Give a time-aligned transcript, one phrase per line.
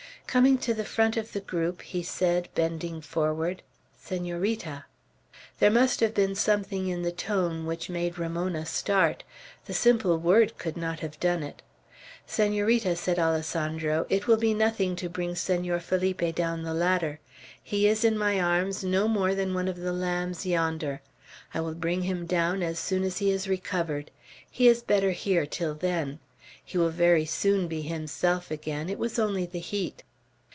[0.27, 3.63] Coming to the front of the group he said, bending forward,
[3.97, 4.85] "Senorita!"
[5.59, 9.25] There must have been something in the tone which made Ramona start.
[9.65, 11.61] The simple word could not have done it.
[12.25, 17.19] "Senorita," said Alessandro, "it will be nothing to bring Senor Felipe down the ladder.
[17.61, 21.01] He is, in my arms, no more than one of the lambs yonder.
[21.53, 24.11] I will bring him down as soon as he is recovered.
[24.49, 26.19] He is better here till then.
[26.63, 28.87] He will very soon be himself again.
[28.87, 30.03] It was only the heat."